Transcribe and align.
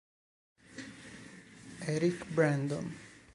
Eric 1.93 2.25
Brandon 2.33 2.89